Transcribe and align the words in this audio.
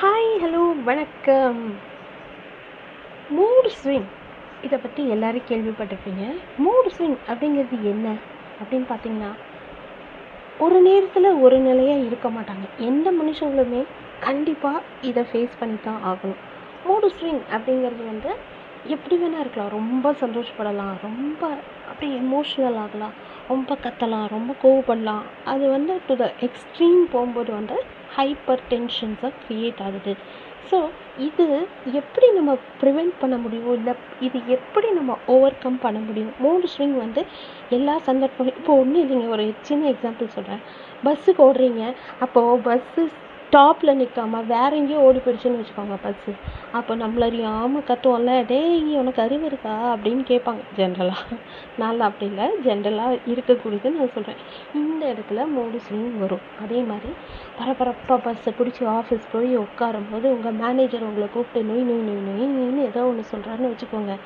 Hi 0.00 0.30
hello 0.42 0.82
வணக்கம். 0.84 1.60
மூடு 3.28 3.70
swing 3.76 4.08
இதை 4.62 4.78
பற்றி 4.78 5.08
எல்லோரும் 5.08 5.46
கேள்விப்பட்டிருப்பீங்க. 5.48 6.24
மூடு 6.56 6.90
ஸ்விங் 6.98 7.16
அப்படிங்கிறது 7.28 7.82
என்ன 7.82 8.14
அப்படின்னு 8.58 8.86
பார்த்தீங்கன்னா 8.90 9.30
ஒரு 10.58 10.80
நேரத்தில் 10.80 11.30
ஒரு 11.32 11.58
நிலையாக 11.58 12.00
இருக்க 12.00 12.28
மாட்டாங்க. 12.28 12.66
எந்த 12.78 13.12
மனுஷங்களுமே 13.12 13.84
கண்டிப்பாக 14.20 14.82
இதை 15.00 15.24
ஃபேஸ் 15.32 15.58
பண்ணி 15.58 15.78
தான் 15.84 16.00
ஆகணும். 16.04 16.42
மூடு 16.86 17.10
ஸ்விங் 17.16 17.42
அப்படிங்கிறது 17.52 18.04
வந்து 18.12 18.32
எப்படி 18.84 19.16
வேணால் 19.16 19.44
இருக்கலாம். 19.44 19.74
ரொம்ப 19.78 20.14
சந்தோஷப்படலாம். 20.20 20.94
ரொம்ப 21.02 21.48
அப்படியே 21.88 22.18
எமோஷ்னல் 22.18 22.80
ஆகலாம். 22.84 23.12
ரொம்ப 23.48 23.78
கத்தலாம். 23.82 24.28
ரொம்ப 24.28 24.54
கோவப்படலாம். 24.62 25.24
அது 25.44 25.68
வந்து 25.68 26.00
டு 26.06 26.16
த 26.16 26.32
எக்ஸ்ட்ரீம் 26.40 27.04
போகும்போது 27.10 27.52
வந்து 27.52 27.78
ஹைப்பர் 28.16 28.64
டென்ஷன்ஸாக 28.72 29.32
க்ரியேட் 29.44 29.82
ஆகுது. 29.86 30.14
ஸோ 30.70 30.78
இது 31.26 31.44
எப்படி 32.00 32.26
நம்ம 32.36 32.52
ப்ரிவெண்ட் 32.80 33.12
பண்ண 33.20 33.36
முடியும்? 33.36 33.74
இல்லை 33.78 33.92
இது 34.26 34.38
எப்படி 34.56 34.88
நம்ம 34.92 35.16
ஓவர் 35.34 35.60
கம் 35.64 35.78
பண்ண 35.84 35.98
முடியும்? 35.98 36.32
மூடு 36.44 36.68
ஸ்விங் 36.74 36.96
வந்து 37.04 37.22
எல்லா 37.76 37.94
சந்தர்ப்பம் 38.08 38.50
இப்போ 38.60 38.74
ஒன்றும் 38.82 39.02
இல்லைங்க 39.04 39.28
ஒரு 39.36 39.46
சின்ன 39.68 39.88
எக்ஸாம்பிள் 39.94 40.34
சொல்கிறேன் 40.36 40.62
பஸ்ஸுக்கு 41.04 41.42
ஓடுறீங்க 41.48 41.82
அப்போது 42.24 42.60
பஸ்ஸு 42.66 43.04
டாப்பில் 43.54 43.98
நிற்காம 44.00 44.38
வேற 44.46 44.68
எங்கேயோ 44.76 45.02
ஓடி 45.06 45.18
போயிடுச்சுன்னு 45.24 45.58
வச்சுக்கோங்க 45.60 45.96
பஸ்ஸு. 46.04 46.32
அப்போ 46.78 46.92
நம்மள 47.02 47.26
அறியாமல் 47.30 47.84
கத்துவோம்ல 47.88 48.32
டேய் 48.46 48.96
உனக்கு 49.02 49.20
அறிவு 49.24 49.44
இருக்கா? 49.50 49.74
அப்படின்னு 49.92 50.22
கேட்பாங்க 50.30 50.62
ஜென்ரலாக 50.78 51.36
நான் 51.80 52.00
அப்படி 52.08 52.26
இல்லை 52.30 52.46
ஜென்ரலாக 52.64 53.18
இருக்கக்கூடியது 53.32 53.92
நான் 53.96 54.12
சொல்கிறேன் 54.16 54.40
இந்த 54.80 55.02
இடத்துல 55.12 55.46
மூடு 55.54 55.80
ஸ்விங் 55.86 56.18
வரும். 56.22 56.42
அதே 56.64 56.80
மாதிரி 56.90 57.12
பரபரப்பாக 57.58 58.18
பஸ்ஸை 58.26 58.52
பிடிச்சி 58.58 58.84
ஆஃபீஸ் 58.96 59.30
போய் 59.34 59.54
உட்காரும் 59.64 60.10
போது 60.10 60.26
உங்கள் 60.36 60.58
மேனேஜர் 60.64 61.06
உங்களை 61.10 61.28
கூப்பிட்டு 61.36 61.68
நொய் 61.70 61.86
நொய் 61.90 62.04
நொய் 62.08 62.26
நொய் 62.28 62.52
நொய்னு 62.56 62.82
ஏதோ 62.90 63.04
ஒன்று 63.12 63.30
சொல்கிறாருன்னு 63.32 63.72
வச்சுக்கோங்க. 63.72 64.16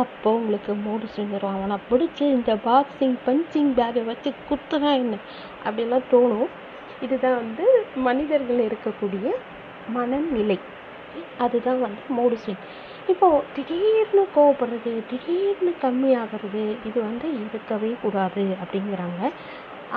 அப்போ 0.00 0.28
உங்களுக்கு 0.40 0.74
மூடு 0.86 1.06
வரும். 1.34 1.54
அவனை 1.56 1.78
பிடிச்சி 1.90 2.24
இந்த 2.38 2.52
பாக்ஸிங் 2.68 3.16
பஞ்சிங் 3.28 3.72
பேக்கை 3.80 4.04
வச்சு 4.10 4.32
குத்துனா 4.50 4.92
என்ன 5.02 5.16
அப்படிலாம் 5.66 6.10
தோணும். 6.14 6.50
இதுதான் 7.06 7.38
வந்து 7.42 7.64
மனிதர்கள் 8.08 8.60
இருக்கக்கூடிய 8.68 9.26
மனநிலை. 9.96 10.58
அதுதான் 11.44 11.80
வந்து 11.80 12.02
மூடு 12.16 12.36
ஸ்விங் 12.42 12.62
இப்போது 13.12 13.46
திடீர்னு 13.56 14.22
கோவப்படுறது 14.36 14.92
திடீர்னு 15.10 15.72
கம்மியாகிறது 15.84 16.62
இது 16.88 16.98
வந்து 17.08 17.28
இருக்கவே 17.40 17.90
கூடாது 18.02 18.44
அப்படிங்கிறாங்க. 18.62 19.22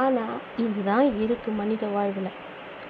ஆனால் 0.04 0.36
இதுதான் 0.66 1.08
இருக்குது 1.26 1.60
மனித 1.62 1.86
வாழ்வில். 1.96 2.32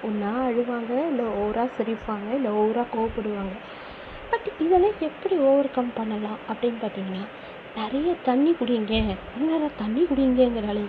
ஒன்றா 0.06 0.30
அழுவாங்க 0.48 0.92
இல்லை 1.10 1.26
ஓவராக 1.42 1.68
சிரிப்பாங்க 1.78 2.28
இல்லை 2.38 2.50
ஓவராக 2.60 2.86
கோவப்படுவாங்க. 2.94 3.54
பட் 4.30 4.48
இதெல்லாம் 4.64 4.98
எப்படி 5.08 5.36
ஓவர் 5.48 5.74
கம் 5.76 5.96
பண்ணலாம் 5.96 6.38
அப்படின்னு 6.50 6.80
பார்த்தீங்கன்னா 6.84 7.24
நிறைய 7.76 8.10
தண்ணி 8.28 8.52
குடிங்க. 8.60 8.94
என்னடா 9.38 9.68
தண்ணி 9.82 10.02
குடிங்கிறாலே 10.10 10.84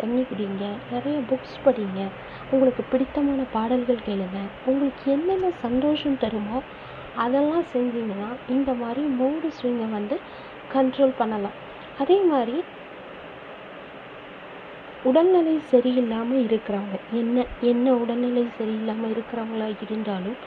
தண்ணி 0.00 0.22
குடிங்க 0.22 0.64
நிறைய 0.92 1.16
புக்ஸ் 1.30 1.62
படிங்க 1.64 2.00
உங்களுக்கு 2.50 2.82
பிடித்தமான 2.92 3.40
பாடல்கள் 3.56 4.06
கேளுங்க 4.08 4.40
உங்களுக்கு 4.70 5.04
என்னென்ன 5.16 5.50
சந்தோஷம் 5.64 6.20
தருமோ 6.24 6.58
அதெல்லாம் 7.24 7.66
செஞ்சீங்கன்னா 7.72 8.28
இந்த 8.48 8.70
மாதிரி 8.74 9.02
மூடு 9.20 9.48
ஸ்விங்கை 9.58 9.88
வந்து 9.90 10.16
கண்ட்ரோல் 10.74 11.18
பண்ணலாம். 11.18 11.56
அதே 12.02 12.18
மாதிரி 12.30 12.56
உடல்நிலை 15.10 15.54
சரியில்லாமல் 15.72 16.44
இருக்கிறவங்க 16.48 16.98
என்ன 17.20 17.44
என்ன 17.70 17.94
உடல்நிலை 18.02 18.44
சரியில்லாமல் 18.58 19.12
இருக்கிறவங்களா 19.14 19.68
இருந்தாலும் 19.84 20.38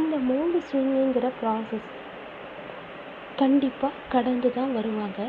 இந்த 0.00 0.16
மூடு 0.30 0.58
ஸ்விங்குங்கிற 0.68 1.28
ப்ராசஸ் 1.40 1.90
கண்டிப்பாக 3.36 4.02
கடந்து 4.14 4.48
தான் 4.52 4.74
வருவாங்க. 4.78 5.20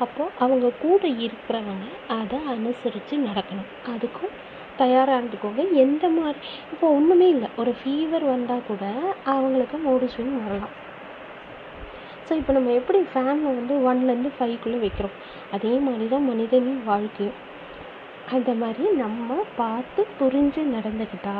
அப்போது 0.00 0.30
அவங்க 0.38 0.70
கூட 0.84 1.02
இருக்கிறவங்க 1.08 1.86
அதை 2.08 2.38
அனுசரித்து 2.54 3.16
நடக்கணும். 3.16 3.70
அதுக்கும் 3.92 4.34
தயாராக 4.76 5.18
இருந்துக்கோங்க. 5.18 5.72
எந்த 5.72 6.08
மாதிரி 6.08 6.38
இப்போ 6.72 6.86
ஒன்றுமே 6.96 7.28
இல்லை. 7.28 7.48
ஒரு 7.56 7.74
ஃபீவர் 7.80 8.24
வந்தால் 8.34 8.66
கூட 8.70 8.84
அவங்களுக்கு 9.24 9.78
மூடு 9.78 10.06
ஸ்விங் 10.14 10.44
வரலாம். 10.46 10.74
ஸோ 12.28 12.32
இப்போ 12.40 12.52
நம்ம 12.52 12.72
எப்படி 12.72 12.98
ஃபேனை 13.12 13.48
வந்து 13.58 13.74
ஒன்லேருந்து 13.88 14.30
ஃபைவ்க்குள்ளே 14.36 14.78
வைக்கிறோம்? 14.84 15.16
அதே 15.52 15.78
மாதிரி 15.78 16.08
தான் 16.08 16.28
மனிதனின் 16.30 16.82
வாழ்க்கையும். 16.84 17.38
அந்த 18.34 18.50
மாதிரி 18.54 18.84
நம்ம 18.92 19.34
பார்த்து 19.56 20.06
புரிஞ்சு 20.20 20.62
நடந்துக்கிட்டா 20.76 21.36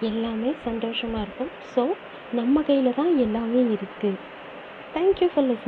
எல்லாமே 0.00 0.54
சந்தோஷமாக 0.64 1.24
இருக்கும். 1.26 1.52
ஸோ 1.74 1.84
நம்ம 2.32 2.62
கையில் 2.62 2.98
தான் 3.00 3.18
எல்லாமே 3.18 3.60
இருக்குது 3.76 4.18
தேங்க்யூ 4.94 5.28
ஃபார் 5.32 5.44
லிஸ்னிங் 5.44 5.64